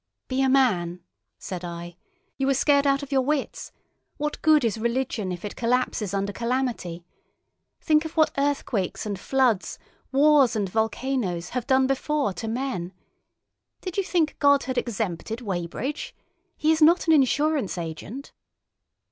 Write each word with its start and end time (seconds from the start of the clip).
"Be 0.27 0.41
a 0.41 0.49
man!" 0.49 1.01
said 1.37 1.63
I. 1.63 1.95
"You 2.35 2.49
are 2.49 2.55
scared 2.55 2.87
out 2.87 3.03
of 3.03 3.11
your 3.11 3.21
wits! 3.21 3.71
What 4.17 4.41
good 4.41 4.65
is 4.65 4.79
religion 4.79 5.31
if 5.31 5.45
it 5.45 5.55
collapses 5.55 6.11
under 6.11 6.33
calamity? 6.33 7.05
Think 7.79 8.03
of 8.03 8.17
what 8.17 8.31
earthquakes 8.35 9.05
and 9.05 9.19
floods, 9.19 9.77
wars 10.11 10.55
and 10.55 10.67
volcanoes, 10.67 11.49
have 11.49 11.67
done 11.67 11.85
before 11.85 12.33
to 12.33 12.47
men! 12.47 12.93
Did 13.81 13.95
you 13.95 14.03
think 14.03 14.39
God 14.39 14.63
had 14.63 14.75
exempted 14.79 15.39
Weybridge? 15.39 16.15
He 16.57 16.71
is 16.71 16.81
not 16.81 17.05
an 17.05 17.13
insurance 17.13 17.77
agent." 17.77 18.31